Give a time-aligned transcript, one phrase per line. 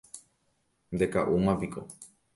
[0.93, 1.81] Ndeka'úmapiko